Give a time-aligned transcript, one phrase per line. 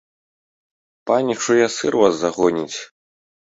[1.11, 2.77] Паніч ў ясыр вас загоніць!